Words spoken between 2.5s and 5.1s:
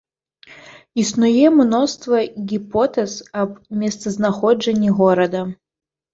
гіпотэз аб месцазнаходжанні